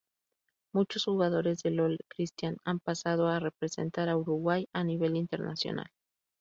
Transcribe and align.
Muchos 0.73 1.03
jugadores 1.05 1.61
del 1.61 1.79
Old 1.79 1.99
Christians 2.09 2.57
han 2.65 2.79
pasado 2.79 3.27
a 3.27 3.39
representar 3.39 4.09
a 4.09 4.17
Uruguay 4.17 4.67
a 4.73 4.83
nivel 4.83 5.15
internacional. 5.15 5.91